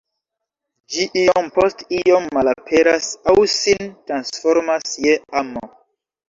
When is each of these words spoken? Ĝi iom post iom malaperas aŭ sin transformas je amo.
Ĝi 0.93 1.03
iom 1.23 1.49
post 1.57 1.83
iom 1.97 2.25
malaperas 2.37 3.11
aŭ 3.35 3.37
sin 3.57 3.93
transformas 4.09 4.97
je 5.07 5.15
amo. 5.45 5.65